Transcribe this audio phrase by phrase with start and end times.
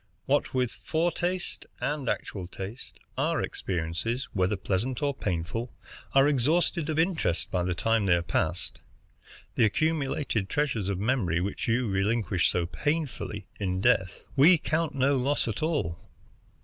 [0.25, 5.75] What with foretaste and actual taste, our experiences, whether pleasant or painful,
[6.15, 8.79] are exhausted of interest by the time they are past.
[9.53, 15.15] The accumulated treasures of memory, which you relinquish so painfully in death, we count no
[15.15, 15.99] loss at all.